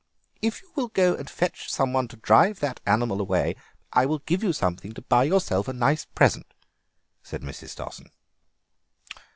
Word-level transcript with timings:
"If 0.41 0.63
you 0.63 0.71
will 0.73 0.87
go 0.87 1.13
and 1.13 1.29
fetch 1.29 1.71
some 1.71 1.93
one 1.93 2.07
to 2.07 2.15
drive 2.17 2.59
that 2.59 2.79
animal 2.87 3.21
away 3.21 3.55
I 3.93 4.07
will 4.07 4.17
give 4.17 4.41
you 4.41 4.51
something 4.51 4.93
to 4.93 5.03
buy 5.03 5.25
yourself 5.25 5.67
a 5.67 5.73
nice 5.73 6.05
present," 6.05 6.51
said 7.21 7.43
Mrs. 7.43 7.69
Stossen. 7.69 8.09